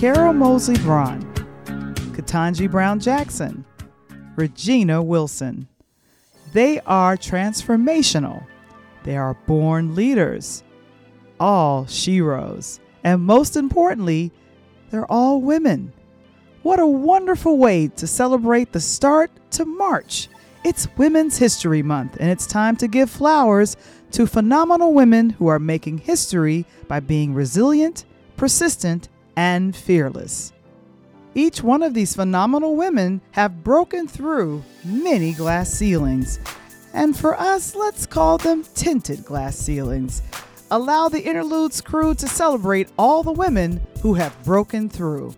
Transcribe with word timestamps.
Carol 0.00 0.32
Moseley 0.32 0.78
Braun, 0.78 1.20
Ketanji 2.14 2.70
Brown 2.70 3.00
Jackson, 3.00 3.66
Regina 4.34 5.02
Wilson. 5.02 5.68
They 6.54 6.80
are 6.86 7.18
transformational. 7.18 8.46
They 9.02 9.18
are 9.18 9.34
born 9.46 9.94
leaders, 9.94 10.64
all 11.38 11.84
sheroes, 11.84 12.80
and 13.04 13.20
most 13.20 13.58
importantly, 13.58 14.32
they're 14.88 15.04
all 15.12 15.42
women. 15.42 15.92
What 16.62 16.80
a 16.80 16.86
wonderful 16.86 17.58
way 17.58 17.88
to 17.96 18.06
celebrate 18.06 18.72
the 18.72 18.80
start 18.80 19.30
to 19.50 19.66
March. 19.66 20.28
It's 20.64 20.88
Women's 20.96 21.36
History 21.36 21.82
Month, 21.82 22.16
and 22.18 22.30
it's 22.30 22.46
time 22.46 22.76
to 22.78 22.88
give 22.88 23.10
flowers 23.10 23.76
to 24.12 24.26
phenomenal 24.26 24.94
women 24.94 25.28
who 25.28 25.48
are 25.48 25.58
making 25.58 25.98
history 25.98 26.64
by 26.88 27.00
being 27.00 27.34
resilient, 27.34 28.06
persistent, 28.38 29.10
and 29.36 29.74
fearless. 29.74 30.52
Each 31.34 31.62
one 31.62 31.82
of 31.82 31.94
these 31.94 32.14
phenomenal 32.14 32.76
women 32.76 33.20
have 33.32 33.62
broken 33.62 34.08
through 34.08 34.64
many 34.84 35.32
glass 35.32 35.70
ceilings. 35.70 36.40
And 36.92 37.16
for 37.16 37.38
us, 37.38 37.76
let's 37.76 38.04
call 38.04 38.38
them 38.38 38.64
tinted 38.74 39.24
glass 39.24 39.56
ceilings. 39.56 40.22
Allow 40.72 41.08
the 41.08 41.22
Interludes 41.22 41.80
crew 41.80 42.14
to 42.14 42.26
celebrate 42.26 42.88
all 42.98 43.22
the 43.22 43.32
women 43.32 43.80
who 44.02 44.14
have 44.14 44.44
broken 44.44 44.88
through. 44.88 45.34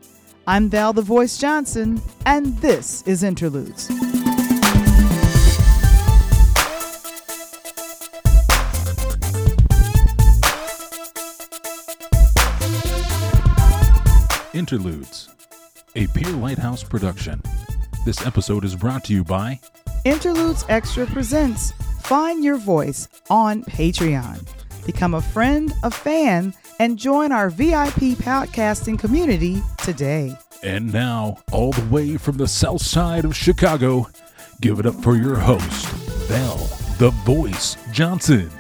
I'm 0.47 0.69
Val 0.69 0.93
the 0.93 1.03
Voice 1.03 1.39
Johnson, 1.39 2.01
and 2.27 2.57
this 2.59 3.03
is 3.07 3.23
Interludes. 3.23 3.89
Interludes, 14.55 15.31
a 15.97 16.07
Peer 16.09 16.31
Lighthouse 16.33 16.83
production. 16.83 17.43
This 18.05 18.27
episode 18.27 18.65
is 18.65 18.77
brought 18.77 19.05
to 19.05 19.15
you 19.15 19.25
by 19.25 19.61
Interludes 20.05 20.65
Extra 20.69 21.07
presents 21.07 21.73
Find 22.03 22.45
Your 22.45 22.59
Voice 22.59 23.09
on 23.31 23.63
Patreon. 23.65 24.47
Become 24.85 25.15
a 25.15 25.23
friend, 25.23 25.73
a 25.83 25.91
fan, 25.91 26.53
and 26.79 26.99
join 26.99 27.33
our 27.33 27.49
VIP 27.49 28.19
podcasting 28.19 28.99
community 28.99 29.63
today. 29.79 30.37
And 30.63 30.93
now, 30.93 31.39
all 31.51 31.73
the 31.73 31.87
way 31.89 32.17
from 32.17 32.37
the 32.37 32.49
south 32.49 32.83
side 32.83 33.25
of 33.25 33.35
Chicago, 33.35 34.07
give 34.61 34.79
it 34.79 34.87
up 34.87 34.97
for 34.97 35.17
your 35.17 35.37
host, 35.37 35.87
Val 36.29 36.59
the 36.99 37.11
Voice 37.25 37.77
Johnson. 37.91 38.51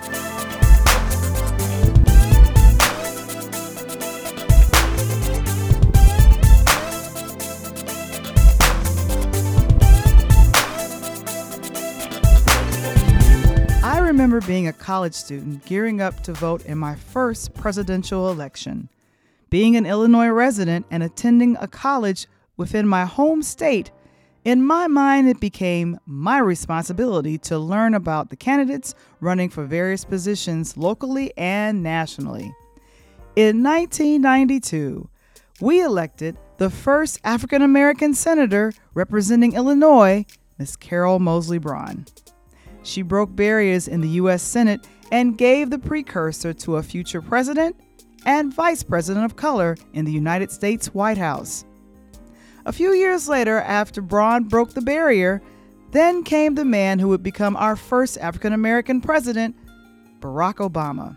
Remember 14.22 14.46
being 14.46 14.68
a 14.68 14.72
college 14.72 15.14
student 15.14 15.64
gearing 15.64 16.00
up 16.00 16.22
to 16.22 16.32
vote 16.32 16.64
in 16.64 16.78
my 16.78 16.94
first 16.94 17.54
presidential 17.54 18.30
election. 18.30 18.88
Being 19.50 19.74
an 19.74 19.84
Illinois 19.84 20.28
resident 20.28 20.86
and 20.92 21.02
attending 21.02 21.56
a 21.56 21.66
college 21.66 22.28
within 22.56 22.86
my 22.86 23.04
home 23.04 23.42
state, 23.42 23.90
in 24.44 24.64
my 24.64 24.86
mind 24.86 25.28
it 25.28 25.40
became 25.40 25.98
my 26.06 26.38
responsibility 26.38 27.36
to 27.38 27.58
learn 27.58 27.94
about 27.94 28.30
the 28.30 28.36
candidates 28.36 28.94
running 29.18 29.48
for 29.48 29.64
various 29.64 30.04
positions 30.04 30.76
locally 30.76 31.32
and 31.36 31.82
nationally. 31.82 32.54
In 33.34 33.64
1992, 33.64 35.08
we 35.60 35.82
elected 35.82 36.38
the 36.58 36.70
first 36.70 37.18
African 37.24 37.60
American 37.60 38.14
senator 38.14 38.72
representing 38.94 39.54
Illinois, 39.54 40.24
Miss 40.60 40.76
Carol 40.76 41.18
Moseley 41.18 41.58
Braun. 41.58 42.06
She 42.82 43.02
broke 43.02 43.34
barriers 43.34 43.88
in 43.88 44.00
the 44.00 44.08
U.S. 44.08 44.42
Senate 44.42 44.86
and 45.10 45.38
gave 45.38 45.70
the 45.70 45.78
precursor 45.78 46.52
to 46.54 46.76
a 46.76 46.82
future 46.82 47.22
president 47.22 47.76
and 48.24 48.52
vice 48.54 48.82
president 48.82 49.24
of 49.24 49.36
color 49.36 49.76
in 49.92 50.04
the 50.04 50.12
United 50.12 50.50
States 50.50 50.94
White 50.94 51.18
House. 51.18 51.64
A 52.64 52.72
few 52.72 52.92
years 52.92 53.28
later, 53.28 53.58
after 53.60 54.00
Braun 54.00 54.44
broke 54.44 54.74
the 54.74 54.80
barrier, 54.80 55.42
then 55.90 56.22
came 56.22 56.54
the 56.54 56.64
man 56.64 56.98
who 56.98 57.08
would 57.08 57.22
become 57.22 57.56
our 57.56 57.76
first 57.76 58.16
African 58.18 58.52
American 58.52 59.00
president, 59.00 59.56
Barack 60.20 60.56
Obama. 60.56 61.16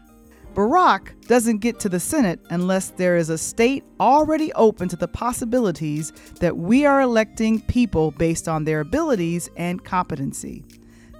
Barack 0.55 1.27
doesn't 1.27 1.59
get 1.59 1.79
to 1.81 1.89
the 1.89 1.99
Senate 1.99 2.39
unless 2.49 2.89
there 2.91 3.17
is 3.17 3.29
a 3.29 3.37
state 3.37 3.83
already 3.99 4.53
open 4.53 4.87
to 4.89 4.95
the 4.95 5.07
possibilities 5.07 6.11
that 6.39 6.57
we 6.57 6.85
are 6.85 7.01
electing 7.01 7.61
people 7.61 8.11
based 8.11 8.47
on 8.47 8.63
their 8.63 8.79
abilities 8.79 9.49
and 9.57 9.83
competency. 9.83 10.63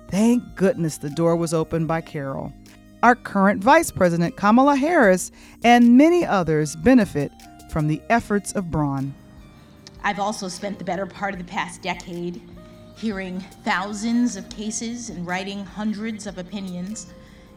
Thank 0.09 0.55
goodness 0.55 0.97
the 0.97 1.09
door 1.09 1.35
was 1.35 1.53
opened 1.53 1.88
by 1.88 2.01
Carol. 2.01 2.53
Our 3.03 3.16
current 3.16 3.63
Vice 3.63 3.91
President 3.91 4.35
Kamala 4.35 4.75
Harris 4.75 5.31
and 5.63 5.97
many 5.97 6.25
others 6.25 6.75
benefit 6.75 7.31
from 7.71 7.88
the 7.88 8.01
efforts 8.09 8.53
of 8.53 8.71
Braun. 8.71 9.13
I've 10.03 10.19
also 10.19 10.47
spent 10.47 10.77
the 10.77 10.85
better 10.85 11.05
part 11.05 11.33
of 11.33 11.39
the 11.39 11.45
past 11.45 11.81
decade 11.81 12.41
hearing 12.95 13.39
thousands 13.63 14.38
of 14.38 14.47
cases 14.49 15.09
and 15.09 15.27
writing 15.27 15.66
hundreds 15.66 16.27
of 16.27 16.37
opinions, 16.37 17.07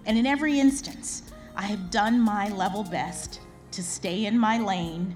and 0.06 0.18
in 0.18 0.26
every 0.26 0.58
instance, 0.58 1.22
I 1.54 1.62
have 1.62 1.90
done 1.90 2.20
my 2.20 2.48
level 2.48 2.82
best 2.82 3.40
to 3.72 3.82
stay 3.82 4.26
in 4.26 4.38
my 4.38 4.58
lane 4.58 5.14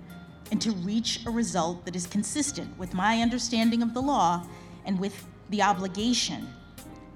and 0.50 0.60
to 0.60 0.70
reach 0.70 1.20
a 1.26 1.30
result 1.30 1.84
that 1.86 1.96
is 1.96 2.06
consistent 2.06 2.78
with 2.78 2.94
my 2.94 3.20
understanding 3.22 3.82
of 3.82 3.94
the 3.94 4.02
law 4.02 4.46
and 4.84 5.00
with 5.00 5.26
the 5.50 5.62
obligation 5.62 6.46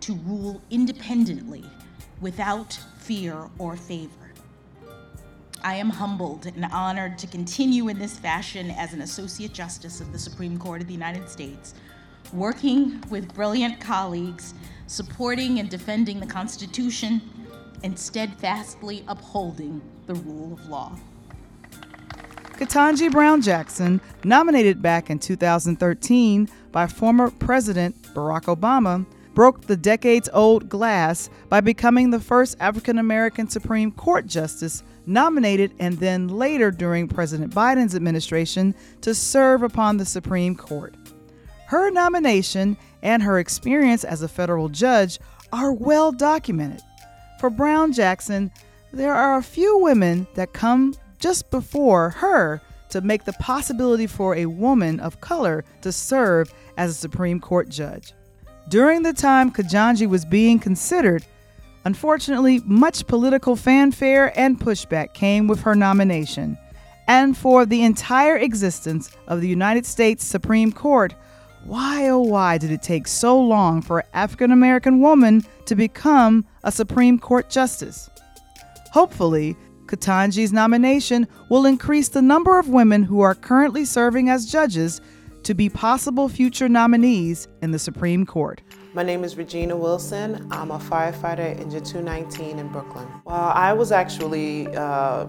to 0.00 0.14
rule 0.14 0.60
independently 0.70 1.64
without 2.20 2.78
fear 2.98 3.48
or 3.58 3.76
favor. 3.76 4.10
I 5.62 5.74
am 5.74 5.90
humbled 5.90 6.46
and 6.46 6.64
honored 6.66 7.18
to 7.18 7.26
continue 7.26 7.88
in 7.88 7.98
this 7.98 8.18
fashion 8.18 8.70
as 8.70 8.92
an 8.92 9.00
Associate 9.02 9.52
Justice 9.52 10.00
of 10.00 10.12
the 10.12 10.18
Supreme 10.18 10.58
Court 10.58 10.80
of 10.80 10.86
the 10.86 10.92
United 10.92 11.28
States, 11.28 11.74
working 12.32 13.02
with 13.10 13.34
brilliant 13.34 13.80
colleagues, 13.80 14.54
supporting 14.86 15.58
and 15.58 15.68
defending 15.68 16.20
the 16.20 16.26
Constitution, 16.26 17.20
and 17.82 17.98
steadfastly 17.98 19.04
upholding 19.08 19.80
the 20.06 20.14
rule 20.14 20.52
of 20.52 20.68
law. 20.68 20.96
Ketanji 22.52 23.10
Brown 23.10 23.42
Jackson, 23.42 24.00
nominated 24.24 24.80
back 24.80 25.10
in 25.10 25.18
2013 25.18 26.48
by 26.72 26.86
former 26.86 27.30
President 27.30 28.00
Barack 28.14 28.44
Obama, 28.44 29.04
broke 29.36 29.60
the 29.66 29.76
decades 29.76 30.30
old 30.32 30.66
glass 30.66 31.28
by 31.50 31.60
becoming 31.60 32.10
the 32.10 32.18
first 32.18 32.56
African 32.58 32.98
American 32.98 33.46
Supreme 33.50 33.92
Court 33.92 34.26
Justice 34.26 34.82
nominated 35.04 35.74
and 35.78 35.98
then 35.98 36.26
later 36.26 36.70
during 36.70 37.06
President 37.06 37.54
Biden's 37.54 37.94
administration 37.94 38.74
to 39.02 39.14
serve 39.14 39.62
upon 39.62 39.98
the 39.98 40.06
Supreme 40.06 40.56
Court. 40.56 40.94
Her 41.66 41.90
nomination 41.90 42.78
and 43.02 43.22
her 43.22 43.38
experience 43.38 44.04
as 44.04 44.22
a 44.22 44.28
federal 44.28 44.70
judge 44.70 45.20
are 45.52 45.72
well 45.74 46.12
documented. 46.12 46.80
For 47.38 47.50
Brown 47.50 47.92
Jackson, 47.92 48.50
there 48.90 49.12
are 49.12 49.36
a 49.36 49.42
few 49.42 49.78
women 49.80 50.26
that 50.34 50.54
come 50.54 50.94
just 51.18 51.50
before 51.50 52.08
her 52.08 52.62
to 52.88 53.02
make 53.02 53.24
the 53.24 53.34
possibility 53.34 54.06
for 54.06 54.34
a 54.34 54.46
woman 54.46 54.98
of 54.98 55.20
color 55.20 55.62
to 55.82 55.92
serve 55.92 56.54
as 56.78 56.90
a 56.90 56.94
Supreme 56.94 57.38
Court 57.38 57.68
judge. 57.68 58.14
During 58.68 59.02
the 59.02 59.12
time 59.12 59.52
Ketanji 59.52 60.08
was 60.08 60.24
being 60.24 60.58
considered, 60.58 61.24
unfortunately, 61.84 62.60
much 62.64 63.06
political 63.06 63.54
fanfare 63.54 64.36
and 64.38 64.58
pushback 64.58 65.14
came 65.14 65.46
with 65.46 65.60
her 65.60 65.76
nomination. 65.76 66.58
And 67.06 67.36
for 67.38 67.64
the 67.64 67.84
entire 67.84 68.36
existence 68.36 69.16
of 69.28 69.40
the 69.40 69.48
United 69.48 69.86
States 69.86 70.24
Supreme 70.24 70.72
Court, 70.72 71.14
why 71.64 72.08
oh 72.08 72.20
why 72.20 72.58
did 72.58 72.72
it 72.72 72.82
take 72.82 73.06
so 73.06 73.40
long 73.40 73.82
for 73.82 74.00
an 74.00 74.06
African 74.14 74.50
American 74.50 75.00
woman 75.00 75.44
to 75.66 75.76
become 75.76 76.44
a 76.64 76.72
Supreme 76.72 77.20
Court 77.20 77.48
justice? 77.48 78.10
Hopefully, 78.92 79.56
Ketanji's 79.86 80.52
nomination 80.52 81.28
will 81.48 81.66
increase 81.66 82.08
the 82.08 82.22
number 82.22 82.58
of 82.58 82.68
women 82.68 83.04
who 83.04 83.20
are 83.20 83.34
currently 83.36 83.84
serving 83.84 84.28
as 84.28 84.50
judges 84.50 85.00
to 85.46 85.54
be 85.54 85.68
possible 85.68 86.28
future 86.28 86.68
nominees 86.68 87.46
in 87.62 87.70
the 87.70 87.78
Supreme 87.78 88.26
Court. 88.26 88.60
My 88.94 89.04
name 89.04 89.22
is 89.22 89.36
Regina 89.36 89.76
Wilson. 89.76 90.44
I'm 90.50 90.72
a 90.72 90.78
firefighter 90.78 91.38
at 91.38 91.60
in 91.60 91.70
219 91.70 92.58
in 92.58 92.66
Brooklyn. 92.66 93.06
Well, 93.24 93.52
I 93.54 93.72
was 93.72 93.92
actually 93.92 94.66
uh, 94.74 95.26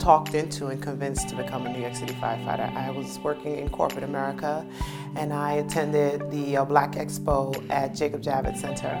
talked 0.00 0.34
into 0.34 0.66
and 0.66 0.82
convinced 0.82 1.28
to 1.28 1.36
become 1.36 1.66
a 1.66 1.72
New 1.72 1.82
York 1.82 1.94
City 1.94 2.14
firefighter. 2.14 2.74
I 2.74 2.90
was 2.90 3.20
working 3.20 3.58
in 3.58 3.68
corporate 3.68 4.02
America 4.02 4.66
and 5.14 5.32
I 5.32 5.52
attended 5.52 6.28
the 6.32 6.56
uh, 6.56 6.64
Black 6.64 6.94
Expo 6.94 7.64
at 7.70 7.94
Jacob 7.94 8.22
Javits 8.22 8.58
Center. 8.58 9.00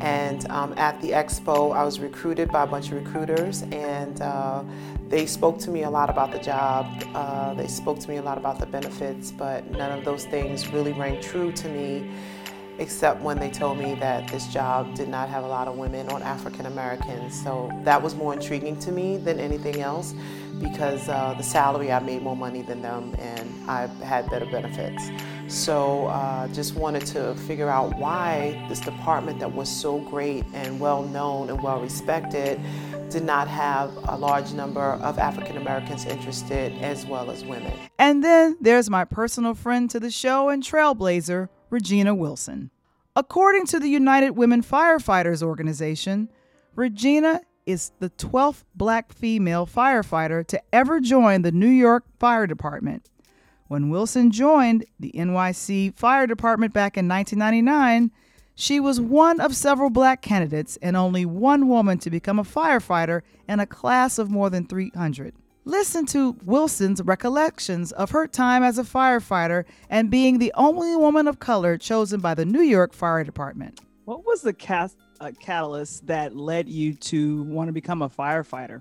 And 0.00 0.48
um, 0.50 0.74
at 0.76 1.00
the 1.00 1.10
expo, 1.10 1.74
I 1.74 1.84
was 1.84 1.98
recruited 1.98 2.50
by 2.50 2.62
a 2.62 2.66
bunch 2.66 2.92
of 2.92 3.04
recruiters, 3.04 3.62
and 3.72 4.20
uh, 4.20 4.62
they 5.08 5.26
spoke 5.26 5.58
to 5.60 5.70
me 5.70 5.82
a 5.82 5.90
lot 5.90 6.08
about 6.10 6.32
the 6.32 6.38
job. 6.38 6.86
Uh, 7.14 7.54
they 7.54 7.66
spoke 7.66 7.98
to 8.00 8.08
me 8.08 8.16
a 8.16 8.22
lot 8.22 8.38
about 8.38 8.60
the 8.60 8.66
benefits, 8.66 9.32
but 9.32 9.68
none 9.70 9.96
of 9.98 10.04
those 10.04 10.24
things 10.26 10.68
really 10.72 10.92
rang 10.92 11.20
true 11.20 11.50
to 11.52 11.68
me 11.68 12.10
except 12.78 13.20
when 13.22 13.38
they 13.38 13.50
told 13.50 13.76
me 13.76 13.94
that 13.96 14.28
this 14.28 14.46
job 14.46 14.94
did 14.94 15.08
not 15.08 15.28
have 15.28 15.44
a 15.44 15.46
lot 15.46 15.68
of 15.68 15.76
women 15.76 16.08
or 16.10 16.22
African 16.22 16.66
Americans. 16.66 17.40
So 17.42 17.70
that 17.82 18.00
was 18.00 18.14
more 18.14 18.32
intriguing 18.32 18.78
to 18.80 18.92
me 18.92 19.16
than 19.16 19.40
anything 19.40 19.80
else 19.80 20.14
because 20.60 21.08
uh, 21.08 21.34
the 21.36 21.42
salary, 21.42 21.92
I 21.92 21.98
made 21.98 22.22
more 22.22 22.36
money 22.36 22.62
than 22.62 22.82
them 22.82 23.14
and 23.18 23.52
I 23.68 23.86
had 24.04 24.30
better 24.30 24.46
benefits. 24.46 25.10
So 25.48 26.06
uh, 26.06 26.46
just 26.48 26.74
wanted 26.74 27.06
to 27.06 27.34
figure 27.46 27.70
out 27.70 27.96
why 27.96 28.66
this 28.68 28.80
department 28.80 29.40
that 29.40 29.50
was 29.50 29.68
so 29.68 29.98
great 29.98 30.44
and 30.52 30.78
well 30.78 31.02
known 31.04 31.48
and 31.48 31.62
well 31.62 31.80
respected 31.80 32.60
did 33.08 33.22
not 33.22 33.48
have 33.48 33.90
a 34.08 34.16
large 34.16 34.52
number 34.52 34.82
of 34.82 35.18
African 35.18 35.56
Americans 35.56 36.04
interested 36.04 36.72
as 36.82 37.06
well 37.06 37.30
as 37.30 37.44
women. 37.46 37.72
And 37.98 38.22
then 38.22 38.58
there's 38.60 38.90
my 38.90 39.06
personal 39.06 39.54
friend 39.54 39.88
to 39.88 39.98
the 39.98 40.10
show 40.10 40.50
and 40.50 40.62
trailblazer, 40.62 41.48
Regina 41.70 42.14
Wilson. 42.14 42.70
According 43.16 43.64
to 43.66 43.80
the 43.80 43.88
United 43.88 44.32
Women 44.32 44.62
Firefighters 44.62 45.42
Organization, 45.42 46.28
Regina 46.74 47.40
is 47.64 47.92
the 47.98 48.10
12th 48.10 48.64
black 48.74 49.12
female 49.12 49.66
firefighter 49.66 50.46
to 50.46 50.62
ever 50.74 51.00
join 51.00 51.42
the 51.42 51.52
New 51.52 51.68
York 51.68 52.04
Fire 52.18 52.46
Department. 52.46 53.08
When 53.68 53.90
Wilson 53.90 54.30
joined 54.30 54.86
the 54.98 55.12
NYC 55.14 55.94
Fire 55.94 56.26
Department 56.26 56.72
back 56.72 56.96
in 56.96 57.06
1999, 57.06 58.10
she 58.54 58.80
was 58.80 58.98
one 58.98 59.40
of 59.40 59.54
several 59.54 59.90
black 59.90 60.22
candidates 60.22 60.78
and 60.80 60.96
only 60.96 61.26
one 61.26 61.68
woman 61.68 61.98
to 61.98 62.08
become 62.08 62.38
a 62.38 62.44
firefighter 62.44 63.20
in 63.46 63.60
a 63.60 63.66
class 63.66 64.18
of 64.18 64.30
more 64.30 64.48
than 64.48 64.66
300. 64.66 65.34
Listen 65.66 66.06
to 66.06 66.34
Wilson's 66.46 67.02
recollections 67.02 67.92
of 67.92 68.10
her 68.10 68.26
time 68.26 68.62
as 68.62 68.78
a 68.78 68.84
firefighter 68.84 69.64
and 69.90 70.10
being 70.10 70.38
the 70.38 70.52
only 70.54 70.96
woman 70.96 71.28
of 71.28 71.38
color 71.38 71.76
chosen 71.76 72.20
by 72.20 72.32
the 72.32 72.46
New 72.46 72.62
York 72.62 72.94
Fire 72.94 73.22
Department. 73.22 73.80
What 74.06 74.24
was 74.24 74.40
the 74.40 74.54
cast, 74.54 74.96
uh, 75.20 75.32
catalyst 75.38 76.06
that 76.06 76.34
led 76.34 76.70
you 76.70 76.94
to 76.94 77.42
want 77.42 77.68
to 77.68 77.72
become 77.74 78.00
a 78.00 78.08
firefighter? 78.08 78.80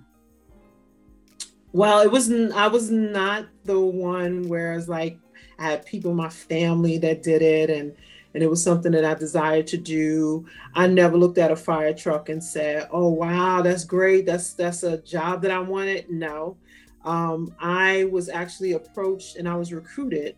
Well, 1.78 2.02
it 2.02 2.12
wasn't, 2.12 2.54
I 2.54 2.68
was 2.68 2.90
not 2.92 3.48
the 3.66 3.80
one 3.80 4.48
where 4.50 4.74
it's 4.74 4.88
like 4.88 5.20
I 5.60 5.64
had 5.72 5.86
people 5.86 6.12
in 6.12 6.18
my 6.18 6.30
family 6.30 6.98
that 7.00 7.24
did 7.24 7.42
it 7.42 7.70
and 7.70 7.96
and 8.34 8.44
it 8.44 8.50
was 8.50 8.64
something 8.64 8.92
that 8.92 9.06
I 9.06 9.16
desired 9.16 9.68
to 9.68 9.78
do. 9.78 10.46
I 10.76 10.88
never 10.88 11.18
looked 11.18 11.38
at 11.40 11.52
a 11.52 11.56
fire 11.56 11.94
truck 11.94 12.30
and 12.30 12.44
said, 12.44 12.88
"Oh 12.92 13.10
wow, 13.10 13.62
that's 13.64 13.84
great. 13.86 14.26
That's 14.28 14.54
that's 14.54 14.84
a 14.84 15.02
job 15.02 15.42
that 15.44 15.52
I 15.52 15.60
wanted." 15.60 16.06
No, 16.10 16.60
um, 17.04 17.56
I 17.60 18.06
was 18.12 18.30
actually 18.30 18.74
approached 18.74 19.38
and 19.38 19.48
I 19.50 19.56
was 19.56 19.74
recruited. 19.74 20.36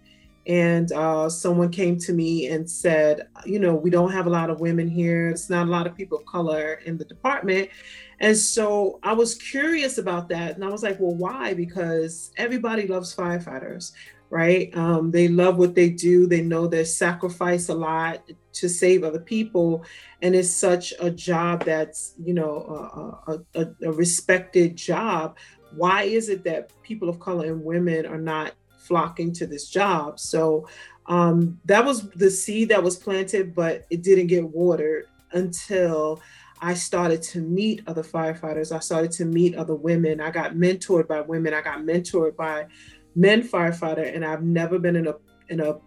And 0.50 0.92
uh, 0.94 1.30
someone 1.30 1.70
came 1.70 2.00
to 2.00 2.12
me 2.12 2.48
and 2.48 2.68
said, 2.68 3.28
you 3.46 3.60
know, 3.60 3.76
we 3.76 3.92
don't 3.92 4.12
have 4.12 4.26
a 4.26 4.32
lot 4.32 4.50
of 4.50 4.60
women 4.60 4.88
here. 4.88 5.30
It's 5.30 5.48
not 5.48 5.68
a 5.68 5.70
lot 5.70 5.86
of 5.86 5.96
people 5.96 6.18
of 6.18 6.26
color 6.26 6.82
in 6.88 6.98
the 6.98 7.06
department. 7.06 7.70
And 8.20 8.36
so 8.36 9.00
I 9.04 9.14
was 9.14 9.36
curious 9.36 10.00
about 10.00 10.28
that. 10.30 10.56
And 10.56 10.66
I 10.66 10.70
was 10.70 10.82
like, 10.82 11.00
well, 11.00 11.14
why? 11.14 11.54
Because 11.54 12.32
everybody 12.36 12.88
loves 12.88 13.16
firefighters, 13.16 13.92
right? 14.32 14.76
Um, 14.76 15.12
they 15.12 15.28
love 15.28 15.58
what 15.58 15.76
they 15.76 15.92
do. 15.92 16.26
They 16.26 16.42
know 16.42 16.66
they 16.66 16.84
sacrifice 16.84 17.70
a 17.70 17.76
lot 17.76 18.24
to 18.54 18.68
save 18.68 19.04
other 19.04 19.20
people. 19.20 19.86
And 20.24 20.34
it's 20.34 20.50
such 20.50 20.96
a 21.00 21.12
job 21.12 21.64
that's, 21.64 22.16
you 22.18 22.34
know, 22.34 23.22
a, 23.28 23.62
a, 23.62 23.68
a 23.84 23.92
respected 23.92 24.76
job 24.76 25.38
why 25.76 26.02
is 26.02 26.30
it 26.30 26.44
that 26.44 26.72
people 26.82 27.10
of 27.10 27.20
color 27.20 27.46
and 27.46 27.64
women 27.64 28.04
are 28.08 28.18
not 28.18 28.54
flocking 28.90 29.32
to 29.34 29.48
this 29.48 29.70
job? 29.70 30.20
So 30.20 30.68
um, 31.06 31.60
that 31.66 31.86
was 31.86 32.10
the 32.10 32.30
seed 32.30 32.70
that 32.70 32.84
was 32.84 32.98
planted, 32.98 33.56
but 33.56 33.86
it 33.90 34.02
didn't 34.04 34.28
get 34.28 34.44
watered 34.44 35.06
until 35.32 36.22
I 36.62 36.74
started 36.74 37.22
to 37.32 37.40
meet 37.40 37.84
other 37.88 38.04
firefighters. 38.04 38.76
I 38.76 38.80
started 38.80 39.12
to 39.14 39.26
meet 39.26 39.56
other 39.56 39.76
women. 39.76 40.20
I 40.20 40.32
got 40.32 40.56
mentored 40.56 41.08
by 41.08 41.22
women. 41.22 41.54
I 41.54 41.62
got 41.62 41.80
mentored 41.80 42.36
by 42.36 42.68
men 43.16 43.42
firefighter, 43.44 44.14
and 44.14 44.26
I've 44.26 44.44
never 44.44 44.78
been 44.78 44.96
in 44.96 45.08
a 45.08 45.16
in 45.48 45.62
a 45.62 45.80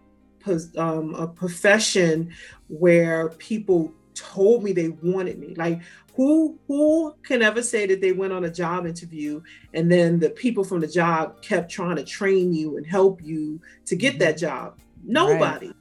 um, 0.76 1.14
a 1.14 1.26
profession 1.26 2.32
where 2.68 3.28
people 3.30 3.92
told 4.14 4.62
me 4.62 4.72
they 4.72 4.88
wanted 4.88 5.38
me. 5.38 5.54
Like 5.54 5.82
who 6.14 6.58
who 6.66 7.14
can 7.22 7.42
ever 7.42 7.62
say 7.62 7.86
that 7.86 8.00
they 8.00 8.12
went 8.12 8.32
on 8.32 8.44
a 8.44 8.50
job 8.50 8.86
interview 8.86 9.42
and 9.74 9.90
then 9.90 10.18
the 10.18 10.30
people 10.30 10.64
from 10.64 10.80
the 10.80 10.86
job 10.86 11.42
kept 11.42 11.70
trying 11.70 11.96
to 11.96 12.04
train 12.04 12.52
you 12.52 12.76
and 12.76 12.86
help 12.86 13.22
you 13.22 13.60
to 13.86 13.96
get 13.96 14.18
that 14.18 14.36
mm-hmm. 14.36 14.46
job? 14.46 14.78
Nobody. 15.04 15.68
Right. 15.68 15.76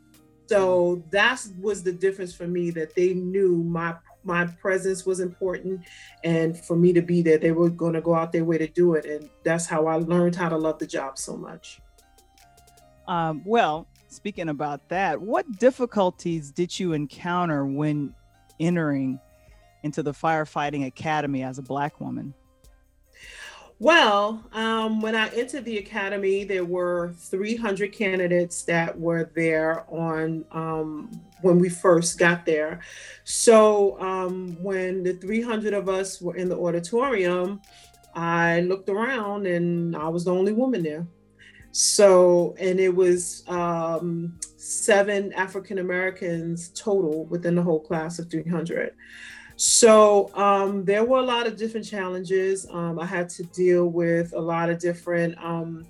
So 0.48 1.04
that 1.12 1.42
was 1.62 1.82
the 1.84 1.94
difference 1.94 2.34
for 2.34 2.48
me 2.48 2.72
that 2.72 2.94
they 2.96 3.14
knew 3.14 3.64
my 3.64 3.96
my 4.24 4.46
presence 4.46 5.06
was 5.06 5.20
important 5.20 5.82
and 6.24 6.58
for 6.58 6.76
me 6.76 6.94
to 6.94 7.02
be 7.02 7.22
there 7.22 7.38
they 7.38 7.52
were 7.52 7.70
going 7.70 7.94
to 7.94 8.02
go 8.02 8.14
out 8.14 8.32
their 8.32 8.46
way 8.46 8.58
to 8.58 8.68
do 8.68 8.94
it 8.94 9.06
and 9.06 9.30
that's 9.44 9.66
how 9.66 9.88
i 9.88 9.96
learned 9.96 10.36
how 10.36 10.48
to 10.48 10.58
love 10.58 10.78
the 10.80 10.86
job 10.86 11.18
so 11.18 11.36
much 11.36 11.82
um, 13.08 13.42
well 13.46 13.88
speaking 14.08 14.50
about 14.50 14.88
that 14.90 15.20
what 15.20 15.50
difficulties 15.58 16.52
did 16.52 16.80
you 16.80 16.94
encounter 16.94 17.66
when 17.66 18.14
entering 18.62 19.20
into 19.84 20.04
the 20.04 20.12
firefighting 20.12 20.86
academy 20.86 21.44
as 21.44 21.58
a 21.58 21.62
black 21.62 22.00
woman? 22.00 22.34
Well, 23.82 24.44
um, 24.54 25.02
when 25.02 25.16
I 25.16 25.30
entered 25.30 25.66
the 25.66 25.80
academy, 25.80 26.44
there 26.44 26.64
were 26.64 27.16
300 27.18 27.92
candidates 27.92 28.62
that 28.66 28.98
were 29.00 29.32
there 29.36 29.86
on 29.90 30.46
um, 30.52 31.10
when 31.42 31.58
we 31.58 31.68
first 31.68 32.20
got 32.20 32.46
there. 32.46 32.82
So 33.24 34.00
um, 34.00 34.56
when 34.62 35.02
the 35.02 35.14
300 35.14 35.74
of 35.74 35.90
us 35.90 36.22
were 36.22 36.36
in 36.36 36.48
the 36.48 36.60
auditorium, 36.60 37.60
I 38.14 38.62
looked 38.62 38.88
around 38.88 39.48
and 39.48 39.96
I 39.96 40.10
was 40.10 40.26
the 40.26 40.32
only 40.32 40.54
woman 40.54 40.84
there. 40.84 41.08
So, 41.72 42.56
and 42.60 42.80
it 42.80 42.94
was 42.94 43.44
um, 43.48 44.38
seven 44.58 45.32
African 45.34 45.80
Americans 45.80 46.70
total 46.70 47.26
within 47.26 47.56
the 47.56 47.62
whole 47.62 47.80
class 47.80 48.20
of 48.20 48.30
300. 48.30 48.94
So 49.56 50.36
um, 50.36 50.86
there 50.86 51.06
were 51.06 51.20
a 51.20 51.24
lot 51.24 51.48
of 51.48 51.56
different 51.56 51.86
challenges. 51.86 52.68
Um, 52.72 53.00
I 53.00 53.06
had 53.06 53.30
to 53.30 53.44
deal 53.44 53.88
with 53.88 54.34
a 54.34 54.40
lot 54.40 54.70
of 54.70 54.80
different 54.80 55.38
um, 55.38 55.86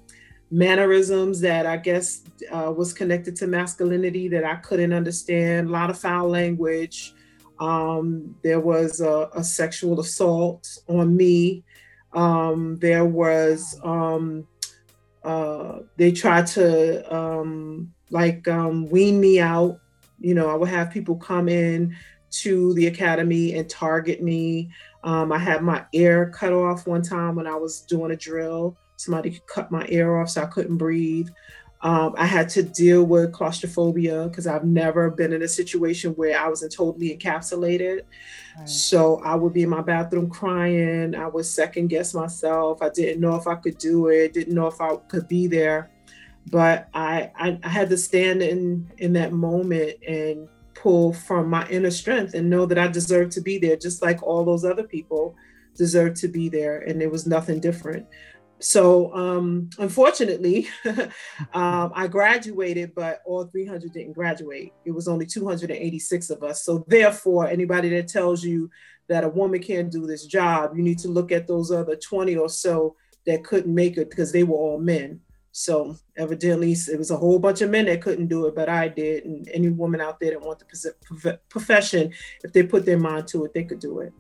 mannerisms 0.52 1.40
that 1.42 1.66
I 1.66 1.78
guess 1.78 2.24
uh, 2.52 2.74
was 2.76 2.94
connected 2.94 3.36
to 3.38 3.48
masculinity 3.48 4.28
that 4.28 4.44
I 4.44 4.56
couldn't 4.58 4.94
understand. 4.94 5.70
A 5.70 5.72
lot 5.72 5.90
of 5.90 5.98
foul 5.98 6.30
language. 6.30 7.14
Um, 7.60 8.36
there 8.44 8.60
was 8.60 9.00
a, 9.00 9.30
a, 9.36 9.44
sexual 9.44 10.00
assault 10.00 10.68
on 10.90 11.16
me. 11.16 11.64
Um, 12.12 12.80
there 12.80 13.06
was 13.06 13.80
um, 13.84 14.48
uh, 15.24 15.80
they 15.98 16.12
tried 16.12 16.48
to 16.48 17.16
um, 17.16 17.94
like 18.10 18.48
um, 18.48 18.90
wean 18.90 19.20
me 19.20 19.40
out. 19.40 19.80
You 20.20 20.34
know, 20.34 20.50
I 20.50 20.56
would 20.56 20.70
have 20.70 20.92
people 20.92 21.16
come 21.16 21.50
in 21.50 21.96
to 22.32 22.74
the 22.74 22.88
academy 22.88 23.54
and 23.56 23.70
target 23.70 24.22
me. 24.22 24.72
Um, 25.04 25.32
I 25.32 25.38
had 25.38 25.64
my 25.64 25.86
ear 25.94 26.32
cut 26.34 26.54
off 26.54 26.88
one 26.88 27.02
time 27.02 27.36
when 27.36 27.48
I 27.48 27.56
was 27.56 27.82
doing 27.82 28.12
a 28.12 28.16
drill. 28.16 28.78
Somebody 28.98 29.42
cut 29.48 29.72
my 29.72 29.86
ear 29.90 30.18
off 30.18 30.30
so 30.30 30.44
I 30.44 30.46
couldn't 30.46 30.78
breathe. 30.78 31.28
Um, 31.84 32.14
I 32.16 32.26
had 32.26 32.48
to 32.50 32.64
deal 32.64 33.04
with 33.04 33.32
claustrophobia 33.32 34.28
because 34.28 34.46
I've 34.46 34.66
never 34.66 35.10
been 35.10 35.34
in 35.34 35.42
a 35.42 35.48
situation 35.48 36.12
where 36.12 36.40
I 36.40 36.48
wasn't 36.48 36.74
totally 36.74 37.18
encapsulated. 37.18 38.02
Right. 38.58 38.70
So 38.70 39.20
I 39.24 39.34
would 39.34 39.54
be 39.54 39.64
in 39.64 39.70
my 39.70 39.82
bathroom 39.82 40.30
crying. 40.30 41.16
I 41.16 41.28
would 41.28 41.46
second 41.46 41.88
guess 41.88 42.14
myself. 42.14 42.84
I 42.84 42.90
didn't 42.90 43.20
know 43.20 43.36
if 43.36 43.48
I 43.48 43.56
could 43.56 43.80
do 43.80 44.08
it. 44.10 44.34
Didn't 44.34 44.54
know 44.54 44.68
if 44.68 44.80
I 44.80 44.96
could 45.08 45.28
be 45.28 45.48
there. 45.48 45.90
But 46.52 46.88
I, 46.94 47.32
I, 47.36 47.60
I 47.64 47.70
had 47.70 47.90
to 47.90 47.98
stand 47.98 48.42
in 48.42 48.92
in 48.98 49.14
that 49.14 49.32
moment 49.32 49.98
and 50.08 50.48
pull 50.76 51.14
from 51.14 51.50
my 51.50 51.68
inner 51.70 51.92
strength 51.92 52.34
and 52.34 52.50
know 52.50 52.66
that 52.66 52.78
I 52.78 52.88
deserve 52.88 53.30
to 53.32 53.42
be 53.42 53.58
there, 53.58 53.76
just 53.76 54.02
like 54.02 54.22
all 54.24 54.44
those 54.44 54.66
other 54.66 54.84
people 54.84 55.36
deserve 55.76 56.16
to 56.16 56.28
be 56.28 56.50
there. 56.50 56.80
And 56.80 57.00
there 57.00 57.10
was 57.10 57.26
nothing 57.26 57.60
different. 57.60 58.06
So, 58.62 59.14
um, 59.16 59.70
unfortunately, 59.80 60.68
um, 61.54 61.92
I 61.96 62.08
graduated, 62.08 62.94
but 62.94 63.22
all 63.26 63.46
300 63.46 63.92
didn't 63.92 64.14
graduate. 64.14 64.72
It 64.86 64.92
was 64.92 65.08
only 65.08 65.26
286 65.26 66.30
of 66.30 66.44
us. 66.44 66.64
So, 66.64 66.86
therefore, 66.88 67.48
anybody 67.48 67.90
that 67.90 68.08
tells 68.08 68.44
you 68.44 68.70
that 69.08 69.24
a 69.24 69.30
woman 69.30 69.62
can't 69.62 69.92
do 69.92 70.06
this 70.06 70.26
job, 70.26 70.76
you 70.76 70.84
need 70.84 71.00
to 71.00 71.08
look 71.08 71.32
at 71.32 71.48
those 71.48 71.72
other 71.72 71.96
20 71.96 72.36
or 72.38 72.50
so 72.50 72.96
that 73.26 73.44
couldn't 73.44 73.74
make 73.74 73.98
it 73.98 74.10
because 74.10 74.32
they 74.32 74.44
were 74.44 74.56
all 74.56 74.80
men. 74.80 75.20
So 75.54 75.98
evidently, 76.16 76.72
it 76.72 76.98
was 76.98 77.12
a 77.12 77.18
whole 77.18 77.38
bunch 77.38 77.62
of 77.62 77.70
men 77.70 77.86
that 77.88 78.02
couldn't 78.02 78.28
do 78.28 78.46
it, 78.46 78.56
but 78.56 78.70
I 78.70 78.88
did. 78.88 79.26
And 79.26 79.50
any 79.50 79.70
woman 79.70 80.00
out 80.00 80.20
there 80.20 80.32
that 80.32 80.42
want 80.42 80.60
the 80.60 81.40
profession, 81.50 82.14
if 82.44 82.54
they 82.54 82.64
put 82.64 82.86
their 82.86 83.00
mind 83.00 83.28
to 83.30 83.44
it, 83.44 83.54
they 83.54 83.66
could 83.66 83.80
do 83.80 84.00
it. 84.00 84.14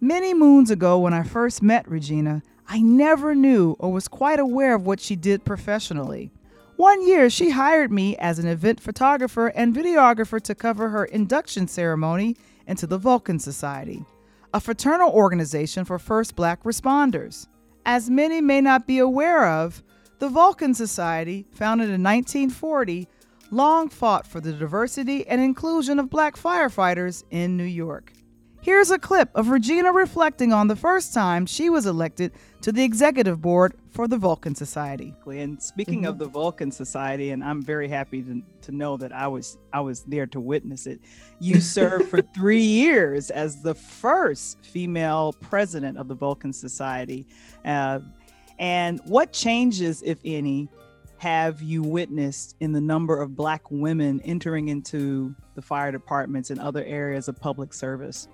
Many 0.00 0.32
moons 0.32 0.70
ago, 0.70 0.98
when 0.98 1.12
I 1.12 1.24
first 1.24 1.62
met 1.62 1.88
Regina, 1.88 2.42
I 2.68 2.80
never 2.80 3.34
knew 3.34 3.76
or 3.78 3.92
was 3.92 4.08
quite 4.08 4.40
aware 4.40 4.74
of 4.74 4.86
what 4.86 5.00
she 5.00 5.16
did 5.16 5.44
professionally. 5.44 6.30
One 6.76 7.06
year, 7.06 7.30
she 7.30 7.50
hired 7.50 7.90
me 7.90 8.16
as 8.16 8.38
an 8.38 8.46
event 8.46 8.80
photographer 8.80 9.48
and 9.48 9.74
videographer 9.74 10.40
to 10.42 10.54
cover 10.54 10.90
her 10.90 11.04
induction 11.06 11.68
ceremony 11.68 12.36
into 12.66 12.86
the 12.86 12.98
Vulcan 12.98 13.38
Society, 13.38 14.04
a 14.52 14.60
fraternal 14.60 15.10
organization 15.10 15.84
for 15.84 15.98
first 15.98 16.36
black 16.36 16.64
responders. 16.64 17.46
As 17.86 18.10
many 18.10 18.40
may 18.40 18.60
not 18.60 18.86
be 18.86 18.98
aware 18.98 19.46
of, 19.48 19.82
the 20.18 20.28
Vulcan 20.28 20.74
Society, 20.74 21.46
founded 21.52 21.88
in 21.90 22.02
1940, 22.02 23.08
long 23.50 23.88
fought 23.88 24.26
for 24.26 24.40
the 24.40 24.52
diversity 24.52 25.26
and 25.28 25.40
inclusion 25.40 25.98
of 25.98 26.10
black 26.10 26.36
firefighters 26.36 27.22
in 27.30 27.56
New 27.56 27.64
York. 27.64 28.12
Here's 28.66 28.90
a 28.90 28.98
clip 28.98 29.30
of 29.36 29.50
Regina 29.50 29.92
reflecting 29.92 30.52
on 30.52 30.66
the 30.66 30.74
first 30.74 31.14
time 31.14 31.46
she 31.46 31.70
was 31.70 31.86
elected 31.86 32.32
to 32.62 32.72
the 32.72 32.82
executive 32.82 33.40
board 33.40 33.74
for 33.90 34.08
the 34.08 34.16
Vulcan 34.16 34.56
Society. 34.56 35.14
And 35.24 35.62
speaking 35.62 36.00
mm-hmm. 36.00 36.08
of 36.08 36.18
the 36.18 36.26
Vulcan 36.26 36.72
Society, 36.72 37.30
and 37.30 37.44
I'm 37.44 37.62
very 37.62 37.86
happy 37.86 38.22
to, 38.22 38.42
to 38.62 38.72
know 38.72 38.96
that 38.96 39.12
I 39.12 39.28
was 39.28 39.56
I 39.72 39.82
was 39.82 40.02
there 40.02 40.26
to 40.26 40.40
witness 40.40 40.88
it. 40.88 40.98
You 41.38 41.60
served 41.76 42.08
for 42.08 42.20
three 42.20 42.60
years 42.60 43.30
as 43.30 43.62
the 43.62 43.72
first 43.72 44.58
female 44.66 45.32
president 45.34 45.96
of 45.96 46.08
the 46.08 46.16
Vulcan 46.16 46.52
Society. 46.52 47.24
Uh, 47.64 48.00
and 48.58 49.00
what 49.04 49.32
changes, 49.32 50.02
if 50.02 50.18
any, 50.24 50.68
have 51.18 51.62
you 51.62 51.84
witnessed 51.84 52.56
in 52.58 52.72
the 52.72 52.80
number 52.80 53.22
of 53.22 53.36
Black 53.36 53.70
women 53.70 54.20
entering 54.24 54.70
into 54.70 55.36
the 55.54 55.62
fire 55.62 55.92
departments 55.92 56.50
and 56.50 56.58
other 56.58 56.82
areas 56.84 57.28
of 57.28 57.38
public 57.38 57.72
service? 57.72 58.26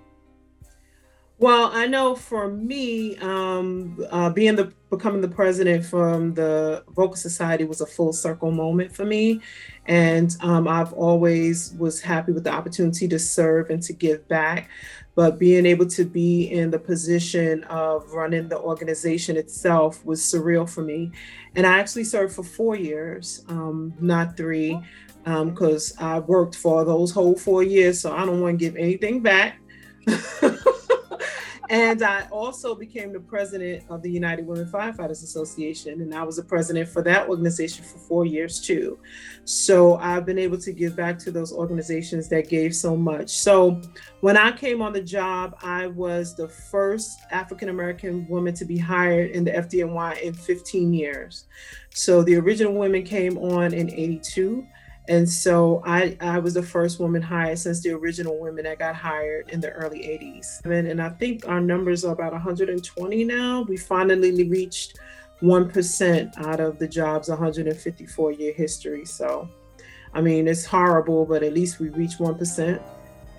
Well, 1.39 1.71
I 1.73 1.87
know 1.87 2.15
for 2.15 2.47
me, 2.49 3.17
um, 3.17 3.97
uh, 4.11 4.29
being 4.29 4.55
the 4.55 4.71
becoming 4.91 5.21
the 5.21 5.27
president 5.27 5.83
from 5.83 6.35
the 6.35 6.83
Vulcan 6.89 7.17
Society 7.17 7.63
was 7.63 7.81
a 7.81 7.87
full 7.87 8.13
circle 8.13 8.51
moment 8.51 8.95
for 8.95 9.03
me, 9.03 9.41
and 9.87 10.35
um, 10.41 10.67
I've 10.67 10.93
always 10.93 11.73
was 11.79 11.99
happy 11.99 12.31
with 12.31 12.43
the 12.43 12.51
opportunity 12.51 13.07
to 13.07 13.17
serve 13.17 13.71
and 13.71 13.81
to 13.83 13.93
give 13.93 14.27
back. 14.27 14.69
But 15.15 15.39
being 15.39 15.65
able 15.65 15.87
to 15.87 16.05
be 16.05 16.51
in 16.51 16.69
the 16.69 16.79
position 16.79 17.63
of 17.65 18.11
running 18.13 18.47
the 18.47 18.59
organization 18.59 19.35
itself 19.35 20.05
was 20.05 20.21
surreal 20.21 20.69
for 20.69 20.83
me, 20.83 21.11
and 21.55 21.65
I 21.65 21.79
actually 21.79 22.03
served 22.03 22.35
for 22.35 22.43
four 22.43 22.75
years, 22.75 23.43
um, 23.49 23.93
not 23.99 24.37
three, 24.37 24.79
because 25.25 25.95
um, 25.97 26.07
I 26.07 26.19
worked 26.19 26.55
for 26.55 26.85
those 26.85 27.11
whole 27.11 27.35
four 27.35 27.63
years. 27.63 27.99
So 27.99 28.15
I 28.15 28.23
don't 28.23 28.39
want 28.39 28.59
to 28.59 28.65
give 28.65 28.75
anything 28.75 29.21
back. 29.21 29.59
and 31.69 32.03
I 32.03 32.27
also 32.29 32.75
became 32.75 33.13
the 33.13 33.19
president 33.19 33.83
of 33.89 34.01
the 34.01 34.11
United 34.11 34.45
Women 34.45 34.65
Firefighters 34.65 35.23
Association, 35.23 36.01
and 36.01 36.13
I 36.13 36.23
was 36.23 36.35
the 36.35 36.43
president 36.43 36.89
for 36.89 37.01
that 37.03 37.29
organization 37.29 37.85
for 37.85 37.97
four 37.99 38.25
years 38.25 38.59
too. 38.59 38.99
So 39.45 39.95
I've 39.95 40.25
been 40.25 40.39
able 40.39 40.57
to 40.57 40.71
give 40.73 40.95
back 40.95 41.17
to 41.19 41.31
those 41.31 41.53
organizations 41.53 42.27
that 42.29 42.49
gave 42.49 42.75
so 42.75 42.97
much. 42.97 43.29
So 43.29 43.81
when 44.21 44.35
I 44.35 44.51
came 44.51 44.81
on 44.81 44.93
the 44.93 45.01
job, 45.01 45.55
I 45.61 45.87
was 45.87 46.35
the 46.35 46.47
first 46.47 47.19
African 47.31 47.69
American 47.69 48.27
woman 48.27 48.53
to 48.55 48.65
be 48.65 48.77
hired 48.77 49.31
in 49.31 49.43
the 49.43 49.51
FDNY 49.51 50.21
in 50.21 50.33
15 50.33 50.93
years. 50.93 51.45
So 51.91 52.23
the 52.23 52.35
original 52.35 52.73
women 52.73 53.03
came 53.03 53.37
on 53.37 53.73
in 53.73 53.89
82 53.89 54.65
and 55.09 55.29
so 55.29 55.81
I, 55.85 56.17
I 56.21 56.39
was 56.39 56.53
the 56.53 56.63
first 56.63 56.99
woman 56.99 57.21
hired 57.21 57.59
since 57.59 57.81
the 57.81 57.91
original 57.91 58.39
women 58.39 58.63
that 58.63 58.79
got 58.79 58.95
hired 58.95 59.49
in 59.49 59.59
the 59.59 59.69
early 59.71 59.99
80s. 59.99 60.63
And, 60.63 60.87
and 60.87 61.01
I 61.01 61.09
think 61.09 61.47
our 61.47 61.59
numbers 61.59 62.05
are 62.05 62.13
about 62.13 62.31
120 62.31 63.23
now. 63.25 63.63
We 63.63 63.75
finally 63.75 64.43
reached 64.47 64.99
1% 65.41 66.45
out 66.45 66.59
of 66.61 66.79
the 66.79 66.87
job's 66.87 67.27
154 67.27 68.31
year 68.31 68.53
history. 68.53 69.03
So, 69.03 69.49
I 70.13 70.21
mean, 70.21 70.47
it's 70.47 70.65
horrible, 70.65 71.25
but 71.25 71.43
at 71.43 71.53
least 71.53 71.79
we 71.79 71.89
reached 71.89 72.19
1%. 72.19 72.81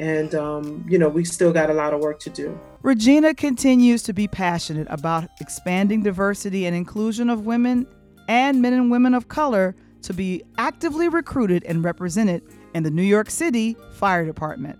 And, 0.01 0.35
um, 0.35 0.85
you 0.89 0.99
know, 0.99 1.09
we 1.09 1.25
still 1.25 1.53
got 1.53 1.71
a 1.71 1.75
lot 1.75 1.95
of 1.95 2.01
work 2.01 2.21
to 2.21 2.31
do. 2.31 2.59
Regina 2.83 3.33
continues 3.33 4.03
to 4.03 4.13
be 4.13 4.29
passionate 4.29 4.89
about 4.91 5.31
expanding 5.41 6.03
diversity 6.03 6.67
and 6.67 6.77
inclusion 6.77 7.31
of 7.31 7.47
women 7.47 7.87
and 8.29 8.61
men 8.61 8.75
and 8.75 8.91
women 8.91 9.15
of 9.15 9.29
color 9.29 9.75
to 10.05 10.15
be 10.15 10.43
actively 10.59 11.09
recruited 11.09 11.65
and 11.65 11.85
represented 11.85 12.43
in 12.75 12.83
the 12.83 12.91
New 12.91 13.03
York 13.03 13.31
City 13.31 13.77
Fire 13.95 14.25
Department. 14.25 14.79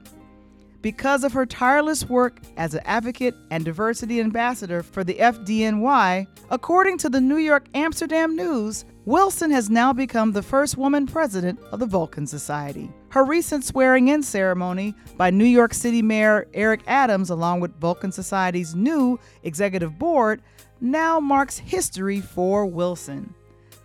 Because 0.83 1.25
of 1.25 1.33
her 1.33 1.47
tireless 1.47 2.11
work 2.11 2.41
as 2.59 2.75
an 2.75 2.83
advocate 2.85 3.35
and 3.51 3.65
diversity 3.65 4.21
ambassador 4.21 4.83
for 4.83 5.03
the 5.03 5.15
FDNY, 5.15 6.27
according 6.51 6.99
to 6.99 7.09
the 7.09 7.23
New 7.23 7.39
York 7.39 7.65
Amsterdam 7.73 8.37
News, 8.37 8.85
Wilson 9.07 9.51
has 9.51 9.71
now 9.71 9.95
become 9.95 10.33
the 10.33 10.43
first 10.43 10.77
woman 10.77 11.07
president 11.07 11.59
of 11.73 11.81
the 11.81 11.87
Vulcan 11.87 12.27
Society. 12.27 12.91
Her 13.09 13.25
recent 13.25 13.65
swearing 13.65 14.09
in 14.09 14.23
ceremony 14.23 14.95
by 15.17 15.31
New 15.31 15.47
York 15.47 15.73
City 15.73 16.03
Mayor 16.03 16.49
Eric 16.53 16.83
Adams, 16.87 17.31
along 17.31 17.61
with 17.61 17.81
Vulcan 17.81 18.13
Society's 18.13 18.75
new 18.75 19.19
executive 19.43 19.99
board, 19.99 20.43
now 20.83 21.19
marks 21.19 21.57
history 21.57 22.21
for 22.21 22.67
Wilson. 22.67 23.35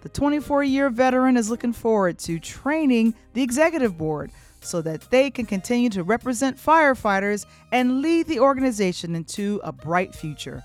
The 0.02 0.10
24 0.10 0.64
year 0.64 0.90
veteran 0.90 1.36
is 1.36 1.50
looking 1.50 1.74
forward 1.74 2.20
to 2.20 2.40
training 2.40 3.14
the 3.34 3.44
executive 3.44 3.98
board 3.98 4.32
so 4.62 4.82
that 4.82 5.10
they 5.10 5.30
can 5.30 5.46
continue 5.46 5.90
to 5.90 6.04
represent 6.04 6.58
firefighters 6.58 7.46
and 7.72 8.02
lead 8.02 8.28
the 8.28 8.40
organization 8.40 9.16
into 9.16 9.60
a 9.64 9.72
bright 9.72 10.14
future. 10.14 10.64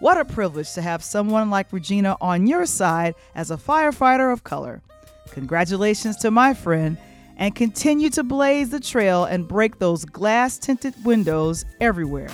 What 0.00 0.18
a 0.18 0.24
privilege 0.24 0.72
to 0.74 0.82
have 0.82 1.02
someone 1.02 1.50
like 1.50 1.72
Regina 1.72 2.16
on 2.20 2.46
your 2.46 2.66
side 2.66 3.14
as 3.34 3.50
a 3.50 3.56
firefighter 3.56 4.32
of 4.32 4.44
color. 4.44 4.80
Congratulations 5.30 6.16
to 6.18 6.30
my 6.30 6.54
friend, 6.54 6.96
and 7.36 7.54
continue 7.54 8.10
to 8.10 8.22
blaze 8.22 8.70
the 8.70 8.80
trail 8.80 9.24
and 9.24 9.46
break 9.46 9.78
those 9.78 10.04
glass 10.04 10.58
tinted 10.58 10.94
windows 11.04 11.64
everywhere. 11.80 12.30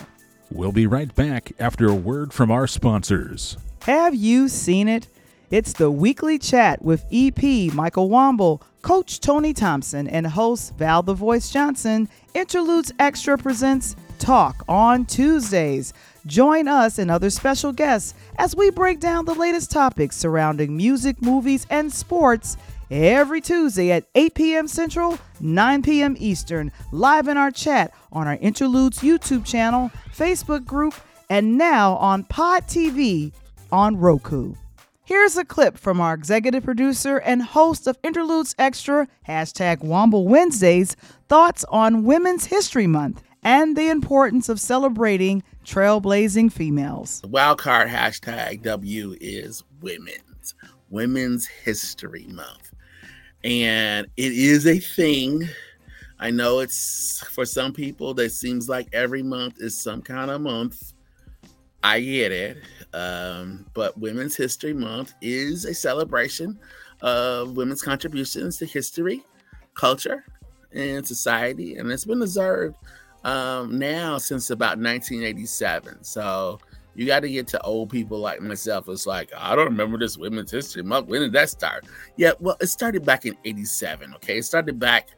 We'll 0.51 0.73
be 0.73 0.87
right 0.87 1.15
back 1.15 1.53
after 1.59 1.89
a 1.89 1.95
word 1.95 2.33
from 2.33 2.51
our 2.51 2.67
sponsors. 2.67 3.57
Have 3.83 4.15
you 4.15 4.49
seen 4.49 4.89
it? 4.89 5.09
It's 5.51 5.75
the 5.75 5.91
weekly 5.91 6.39
chat 6.39 6.83
with 6.83 7.05
EP 7.13 7.73
Michael 7.75 8.09
Wamble, 8.09 8.63
Coach 8.81 9.21
Tony 9.21 9.53
Thompson, 9.53 10.09
and 10.09 10.27
host 10.27 10.75
Val 10.77 11.03
the 11.03 11.13
Voice 11.13 11.51
Johnson. 11.51 12.09
Interludes 12.33 12.93
Extra 12.99 13.37
presents 13.37 13.95
Talk 14.19 14.65
on 14.69 15.05
Tuesdays. 15.05 15.93
Join 16.27 16.67
us 16.67 16.99
and 16.99 17.11
other 17.11 17.29
special 17.29 17.73
guests 17.73 18.15
as 18.37 18.57
we 18.57 18.71
break 18.71 19.01
down 19.01 19.27
the 19.27 19.35
latest 19.35 19.71
topics 19.71 20.17
surrounding 20.17 20.77
music, 20.77 21.21
movies, 21.21 21.67
and 21.69 21.93
sports 21.93 22.57
every 22.91 23.43
Tuesday 23.43 23.93
at 23.93 24.07
8 24.15 24.35
p.m. 24.35 24.67
Central, 24.67 25.19
9 25.41 25.83
p.m. 25.83 26.17
Eastern, 26.19 26.73
live 26.91 27.29
in 27.29 27.37
our 27.37 27.51
chat 27.51 27.93
on 28.13 28.27
our 28.27 28.37
Interludes 28.37 29.01
YouTube 29.01 29.45
channel, 29.45 29.91
Facebook 30.17 30.65
group, 30.65 30.95
and 31.29 31.59
now 31.59 31.97
on 31.97 32.25
Pod 32.25 32.63
TV 32.67 33.33
on 33.71 33.99
Roku. 33.99 34.55
Here's 35.06 35.37
a 35.37 35.44
clip 35.44 35.76
from 35.76 36.00
our 36.00 36.14
executive 36.14 36.64
producer 36.64 37.18
and 37.18 37.42
host 37.42 37.87
of 37.87 37.99
Interludes 38.02 38.54
Extra, 38.58 39.06
hashtag 39.28 39.84
Wamble 39.84 40.25
Wednesdays, 40.25 40.96
thoughts 41.28 41.62
on 41.68 42.04
Women's 42.04 42.46
History 42.46 42.87
Month 42.87 43.23
and 43.42 43.76
the 43.76 43.90
importance 43.90 44.49
of 44.49 44.58
celebrating 44.58 45.42
trailblazing 45.62 46.50
females. 46.50 47.20
The 47.20 47.28
wildcard 47.28 47.90
hashtag 47.90 48.62
W 48.62 49.14
is 49.20 49.62
women's, 49.82 50.54
Women's 50.88 51.46
History 51.49 52.26
Month. 52.30 52.73
And 53.44 54.06
it 54.16 54.32
is 54.32 54.66
a 54.66 54.78
thing. 54.78 55.46
I 56.18 56.30
know 56.30 56.61
it's 56.61 57.23
for 57.26 57.44
some 57.44 57.75
people 57.75 58.14
that 58.14 58.32
seems 58.32 58.70
like 58.70 58.88
every 58.94 59.23
month 59.23 59.61
is 59.61 59.78
some 59.78 60.00
kind 60.00 60.30
of 60.30 60.40
month. 60.40 60.94
I 61.85 62.00
get 62.00 62.33
it. 62.33 62.57
Um, 62.95 63.67
but 63.75 63.97
Women's 63.99 64.35
History 64.35 64.73
Month 64.73 65.12
is 65.21 65.67
a 65.67 65.75
celebration 65.75 66.59
of 67.03 67.57
women's 67.57 67.83
contributions 67.83 68.57
to 68.59 68.67
history, 68.67 69.23
culture, 69.75 70.25
and 70.73 71.07
society. 71.07 71.76
And 71.76 71.93
it's 71.93 72.07
been 72.07 72.23
observed 72.23 72.76
um, 73.25 73.79
now 73.79 74.17
since 74.17 74.49
about 74.49 74.79
1987. 74.79 76.03
So 76.03 76.59
you 76.95 77.05
got 77.05 77.21
to 77.21 77.29
get 77.29 77.49
to 77.49 77.61
old 77.61 77.91
people 77.91 78.19
like 78.19 78.41
myself. 78.41 78.88
It's 78.88 79.07
like, 79.07 79.31
I 79.37 79.55
don't 79.55 79.67
remember 79.67 79.99
this 79.99 80.17
Women's 80.17 80.50
History 80.50 80.83
Month. 80.83 81.09
When 81.09 81.21
did 81.21 81.33
that 81.33 81.50
start? 81.50 81.85
Yeah, 82.17 82.33
well, 82.41 82.57
it 82.61 82.69
started 82.69 83.05
back 83.05 83.26
in 83.26 83.37
87. 83.45 84.14
Okay. 84.14 84.38
It 84.38 84.45
started 84.45 84.79
back, 84.79 85.11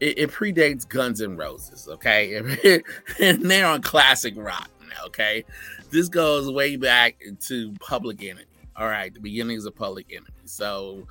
it, 0.00 0.18
it 0.18 0.30
predates 0.30 0.86
Guns 0.86 1.22
N' 1.22 1.38
Roses. 1.38 1.88
Okay. 1.88 2.36
and 3.20 3.50
they're 3.50 3.66
on 3.66 3.80
classic 3.80 4.34
rock. 4.36 4.68
Okay 5.06 5.44
this 5.90 6.08
goes 6.08 6.50
way 6.50 6.76
back 6.76 7.16
to 7.46 7.72
Public 7.80 8.22
Enemy. 8.22 8.44
All 8.76 8.86
right, 8.86 9.12
the 9.12 9.20
beginnings 9.20 9.66
of 9.66 9.74
Public 9.74 10.06
Enemy. 10.10 10.30
So 10.44 11.06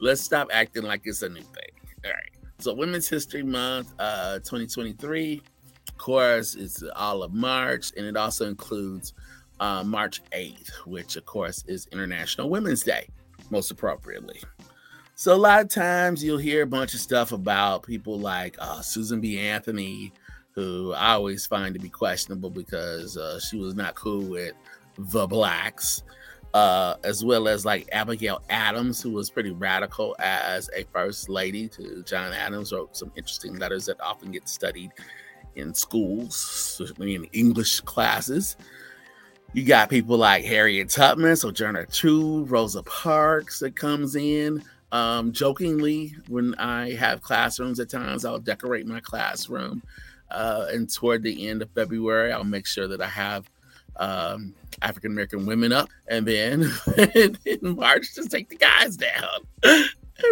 let's 0.00 0.20
stop 0.20 0.48
acting 0.52 0.84
like 0.84 1.02
it's 1.04 1.22
a 1.22 1.28
new 1.28 1.42
thing. 1.42 1.70
All 2.04 2.10
right. 2.10 2.30
So 2.58 2.74
Women's 2.74 3.08
History 3.08 3.42
Month, 3.42 3.94
uh, 3.98 4.34
2023, 4.40 5.42
of 5.88 5.98
course, 5.98 6.54
it's 6.54 6.82
all 6.94 7.22
of 7.22 7.32
March, 7.32 7.92
and 7.96 8.06
it 8.06 8.16
also 8.16 8.46
includes 8.46 9.14
uh, 9.60 9.82
March 9.84 10.22
8th, 10.32 10.70
which 10.86 11.16
of 11.16 11.24
course 11.26 11.64
is 11.66 11.86
International 11.92 12.48
Women's 12.48 12.82
Day, 12.82 13.08
most 13.50 13.70
appropriately. 13.70 14.40
So 15.14 15.34
a 15.34 15.36
lot 15.36 15.60
of 15.60 15.68
times 15.68 16.24
you'll 16.24 16.38
hear 16.38 16.62
a 16.62 16.66
bunch 16.66 16.94
of 16.94 17.00
stuff 17.00 17.32
about 17.32 17.82
people 17.82 18.18
like 18.18 18.56
uh, 18.58 18.80
Susan 18.80 19.20
B. 19.20 19.38
Anthony, 19.38 20.12
who 20.54 20.92
I 20.92 21.12
always 21.12 21.46
find 21.46 21.74
to 21.74 21.80
be 21.80 21.88
questionable 21.88 22.50
because 22.50 23.16
uh, 23.16 23.40
she 23.40 23.58
was 23.58 23.74
not 23.74 23.94
cool 23.94 24.22
with 24.22 24.52
the 24.98 25.26
blacks, 25.26 26.02
uh, 26.54 26.96
as 27.04 27.24
well 27.24 27.48
as 27.48 27.64
like 27.64 27.88
Abigail 27.92 28.42
Adams, 28.50 29.00
who 29.00 29.10
was 29.10 29.30
pretty 29.30 29.52
radical 29.52 30.16
as 30.18 30.68
a 30.76 30.84
first 30.92 31.28
lady 31.28 31.68
to 31.68 32.02
John 32.02 32.32
Adams, 32.32 32.72
wrote 32.72 32.96
some 32.96 33.12
interesting 33.16 33.56
letters 33.58 33.86
that 33.86 34.00
often 34.00 34.30
get 34.30 34.48
studied 34.48 34.90
in 35.54 35.74
schools, 35.74 36.80
in 36.98 37.24
English 37.32 37.80
classes. 37.80 38.56
You 39.52 39.64
got 39.64 39.90
people 39.90 40.16
like 40.16 40.44
Harriet 40.44 40.90
Tubman, 40.90 41.34
Sojourner 41.36 41.86
Truth, 41.86 42.50
Rosa 42.50 42.82
Parks 42.84 43.58
that 43.60 43.74
comes 43.74 44.14
in. 44.14 44.62
Um, 44.92 45.32
jokingly, 45.32 46.14
when 46.28 46.54
I 46.56 46.94
have 46.94 47.22
classrooms 47.22 47.78
at 47.80 47.88
times, 47.90 48.24
I'll 48.24 48.38
decorate 48.38 48.86
my 48.86 49.00
classroom. 49.00 49.82
Uh, 50.30 50.66
and 50.70 50.92
toward 50.92 51.22
the 51.22 51.48
end 51.48 51.62
of 51.62 51.70
February, 51.70 52.32
I'll 52.32 52.44
make 52.44 52.66
sure 52.66 52.88
that 52.88 53.00
I 53.00 53.08
have 53.08 53.50
um, 53.96 54.54
African 54.82 55.12
American 55.12 55.46
women 55.46 55.72
up. 55.72 55.88
And 56.08 56.26
then 56.26 56.70
in, 57.14 57.36
March, 57.76 58.14
just 58.14 58.30
take 58.30 58.48
the 58.48 58.56
guys 58.56 58.96
down. 58.96 59.40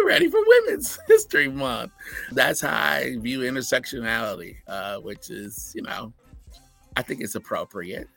Ready 0.05 0.29
for 0.29 0.39
Women's 0.45 0.99
History 1.07 1.47
Month. 1.47 1.91
That's 2.31 2.61
how 2.61 2.75
I 2.75 3.17
view 3.19 3.39
intersectionality, 3.39 4.57
uh, 4.67 4.97
which 4.97 5.29
is, 5.29 5.73
you 5.75 5.81
know, 5.81 6.13
I 6.95 7.01
think 7.01 7.21
it's 7.21 7.35
appropriate 7.35 8.07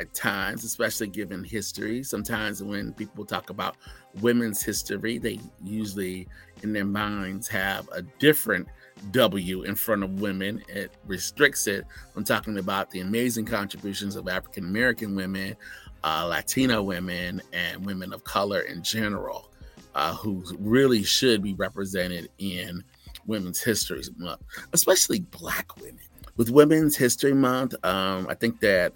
at 0.00 0.14
times, 0.14 0.64
especially 0.64 1.08
given 1.08 1.42
history. 1.44 2.02
Sometimes 2.02 2.62
when 2.62 2.92
people 2.92 3.24
talk 3.24 3.50
about 3.50 3.76
women's 4.20 4.62
history, 4.62 5.18
they 5.18 5.40
usually 5.62 6.28
in 6.62 6.72
their 6.72 6.84
minds 6.84 7.48
have 7.48 7.88
a 7.92 8.02
different 8.02 8.68
W 9.10 9.62
in 9.62 9.74
front 9.74 10.02
of 10.02 10.20
women. 10.20 10.62
It 10.68 10.92
restricts 11.06 11.66
it 11.66 11.84
from 12.12 12.24
talking 12.24 12.58
about 12.58 12.90
the 12.90 13.00
amazing 13.00 13.44
contributions 13.44 14.16
of 14.16 14.28
African 14.28 14.64
American 14.64 15.14
women, 15.14 15.56
uh, 16.04 16.26
Latino 16.26 16.82
women, 16.82 17.40
and 17.52 17.84
women 17.84 18.12
of 18.12 18.24
color 18.24 18.60
in 18.60 18.82
general, 18.82 19.50
uh, 19.94 20.14
who 20.14 20.44
really 20.58 21.02
should 21.02 21.42
be 21.42 21.54
represented 21.54 22.28
in 22.38 22.82
Women's 23.26 23.62
History 23.62 24.02
Month, 24.16 24.40
especially 24.72 25.20
Black 25.20 25.76
women. 25.76 26.00
With 26.36 26.50
Women's 26.50 26.96
History 26.96 27.34
Month, 27.34 27.74
um, 27.84 28.26
I 28.28 28.34
think 28.34 28.60
that 28.60 28.94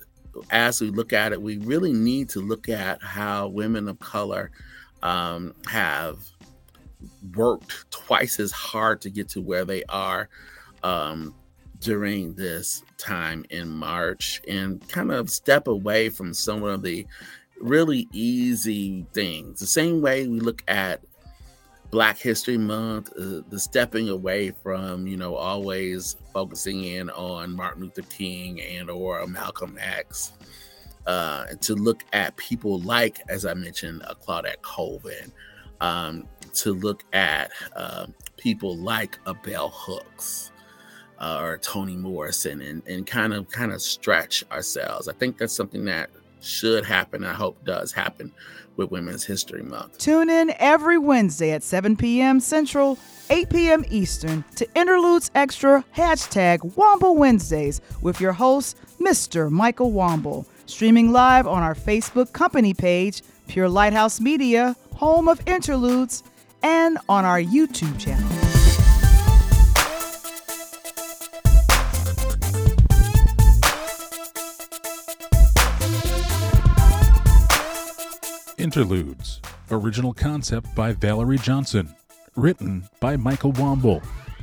as 0.51 0.81
we 0.81 0.91
look 0.91 1.13
at 1.13 1.33
it, 1.33 1.41
we 1.41 1.59
really 1.59 1.93
need 1.93 2.29
to 2.31 2.41
look 2.41 2.69
at 2.69 3.03
how 3.03 3.49
women 3.49 3.89
of 3.89 3.99
color 3.99 4.51
um, 5.03 5.55
have 5.67 6.19
worked 7.35 7.91
twice 7.91 8.39
as 8.41 8.53
hard 8.53 9.01
to 9.03 9.11
get 9.11 9.29
to 9.31 9.41
where 9.41 9.65
they 9.65 9.83
are 9.89 10.29
um, 10.83 11.35
during 11.81 12.35
this 12.35 12.83
time 12.99 13.45
in 13.51 13.69
March 13.69 14.41
and 14.49 14.87
kind 14.89 15.11
of 15.11 15.31
step 15.31 15.67
away 15.67 16.09
from 16.09 16.33
some 16.33 16.63
of 16.63 16.83
the 16.83 17.07
really 17.61 18.09
easy 18.13 19.07
things. 19.13 19.61
The 19.61 19.67
same 19.67 20.01
way 20.01 20.27
we 20.27 20.41
look 20.41 20.63
at 20.69 21.03
Black 21.93 22.19
History 22.19 22.57
Month, 22.57 23.13
uh, 23.19 23.43
the 23.51 23.59
stepping 23.59 24.09
away 24.09 24.51
from, 24.63 25.07
you 25.07 25.19
know, 25.19 25.35
always 25.35 26.17
focusing 26.33 26.85
in 26.85 27.11
on 27.11 27.55
Martin 27.55 27.83
Luther 27.83 28.01
King 28.09 28.63
and 28.63 28.89
or 28.89 29.25
Malcolm 29.27 29.77
X, 29.79 30.33
uh, 31.07 31.45
to 31.61 31.75
look 31.75 32.03
at 32.15 32.35
people 32.39 32.81
like, 32.81 33.21
as 33.29 33.45
I 33.45 33.53
mentioned, 33.53 34.03
uh, 34.05 34.15
Claudette 34.15 34.63
Colvin, 34.63 35.31
um, 35.83 36.27
to 36.55 36.73
look 36.73 37.05
at 37.13 37.51
uh, 37.77 38.07
people 38.39 38.75
like 38.75 39.19
a 39.27 39.35
Bell 39.35 39.69
Hooks 39.69 40.51
uh, 41.19 41.41
or 41.43 41.59
Toni 41.59 41.97
Morrison, 41.97 42.63
and, 42.63 42.83
and 42.89 43.07
kind 43.07 43.35
of 43.35 43.51
kind 43.51 43.71
of 43.71 43.83
stretch 43.83 44.45
ourselves. 44.51 45.09
I 45.09 45.13
think 45.13 45.37
that's 45.37 45.55
something 45.55 45.85
that 45.85 46.09
should 46.43 46.85
happen. 46.85 47.25
I 47.25 47.33
hope 47.33 47.65
does 47.65 47.93
happen 47.93 48.33
with 48.77 48.91
Women's 48.91 49.25
History 49.25 49.63
Month. 49.63 49.99
Tune 49.99 50.31
in 50.31 50.53
every 50.59 50.99
Wednesday 50.99 51.53
at 51.53 51.63
7 51.63 51.97
p.m. 51.97 52.41
Central, 52.41 52.99
8 53.31 53.51
p.m. 53.51 53.85
Eastern 53.91 54.45
to 54.57 54.69
Interludes 54.75 55.31
Extra 55.35 55.85
hashtag 55.97 56.59
Wamble 56.75 57.17
Wednesdays 57.17 57.81
with 58.01 58.21
your 58.21 58.33
host, 58.33 58.79
Mr. 59.01 59.51
Michael 59.51 59.93
Wamble. 59.93 60.47
Streaming 60.67 61.13
live 61.13 61.47
on 61.47 61.63
our 61.63 61.75
Facebook 61.75 62.33
company 62.33 62.73
page, 62.73 63.23
Pure 63.47 63.69
Lighthouse 63.69 64.21
Media, 64.21 64.75
home 64.95 65.29
of 65.29 65.47
interludes, 65.47 66.23
and 66.63 66.99
on 67.09 67.25
our 67.25 67.41
YouTube 67.41 67.99
channel. 67.99 68.32
Interludes. 78.63 79.41
Original 79.73 80.15
concept 80.15 80.73
by 80.77 80.93
Valerie 80.93 81.37
Johnson. 81.39 81.93
Written 82.37 82.89
by 83.01 83.17
Michael 83.17 83.53
Wamble. 83.55 84.01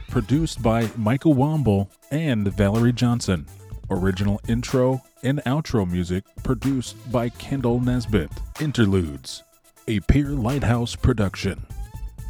Produced 0.09 0.61
by 0.61 0.89
Michael 0.97 1.35
Wamble 1.35 1.89
and 2.11 2.45
Valerie 2.49 2.91
Johnson. 2.91 3.45
Original 3.89 4.41
intro 4.49 5.01
and 5.23 5.41
outro 5.45 5.89
music 5.89 6.25
produced 6.43 6.97
by 7.13 7.29
Kendall 7.29 7.79
Nesbitt. 7.79 8.29
Interludes. 8.59 9.43
A 9.87 10.01
Pier 10.01 10.31
Lighthouse 10.31 10.97
production. 10.97 11.65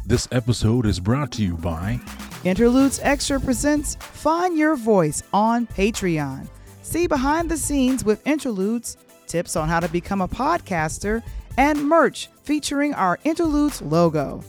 This 0.06 0.28
episode 0.30 0.86
is 0.86 1.00
brought 1.00 1.32
to 1.32 1.42
you 1.42 1.56
by 1.56 1.98
Interludes 2.44 3.00
Extra 3.02 3.40
presents 3.40 3.96
Find 3.96 4.56
Your 4.56 4.76
Voice 4.76 5.24
on 5.32 5.66
Patreon. 5.66 6.46
See 6.82 7.08
behind 7.08 7.50
the 7.50 7.56
scenes 7.56 8.04
with 8.04 8.24
Interludes, 8.24 8.96
tips 9.26 9.56
on 9.56 9.68
how 9.68 9.80
to 9.80 9.88
become 9.88 10.20
a 10.20 10.28
podcaster, 10.28 11.24
and 11.60 11.86
merch 11.86 12.30
featuring 12.42 12.94
our 12.94 13.18
Interludes 13.22 13.82
logo. 13.82 14.42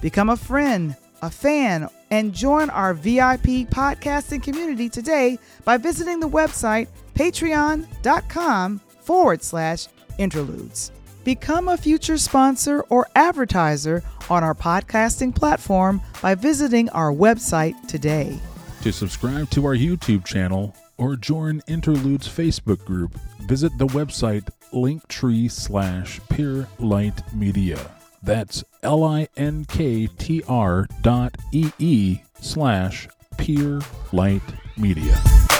Become 0.00 0.30
a 0.30 0.36
friend, 0.36 0.96
a 1.20 1.30
fan, 1.30 1.90
and 2.10 2.32
join 2.32 2.70
our 2.70 2.94
VIP 2.94 3.68
podcasting 3.68 4.42
community 4.42 4.88
today 4.88 5.38
by 5.66 5.76
visiting 5.76 6.20
the 6.20 6.28
website 6.28 6.88
patreon.com 7.14 8.80
forward 9.02 9.42
slash 9.42 9.88
interludes. 10.16 10.90
Become 11.22 11.68
a 11.68 11.76
future 11.76 12.16
sponsor 12.16 12.80
or 12.88 13.08
advertiser 13.14 14.02
on 14.30 14.42
our 14.42 14.54
podcasting 14.54 15.34
platform 15.34 16.00
by 16.22 16.34
visiting 16.34 16.88
our 16.90 17.12
website 17.12 17.74
today. 17.88 18.38
To 18.82 18.90
subscribe 18.90 19.50
to 19.50 19.66
our 19.66 19.76
YouTube 19.76 20.24
channel 20.24 20.74
or 20.96 21.16
join 21.16 21.60
Interludes 21.66 22.26
Facebook 22.26 22.82
group, 22.86 23.18
visit 23.40 23.76
the 23.76 23.86
website 23.88 24.48
linktree 24.74 25.50
slash 25.50 26.20
Peer 26.28 26.66
Light 26.78 27.22
Media. 27.32 27.78
That's 28.22 28.64
L 28.82 29.04
I 29.04 29.28
N 29.36 29.64
K 29.66 30.06
T 30.06 30.42
R 30.48 30.86
dot 31.02 31.36
E 31.52 31.70
E 31.78 32.18
slash 32.40 33.08
Peer 33.38 33.80
Light 34.12 34.42
Media. 34.76 35.53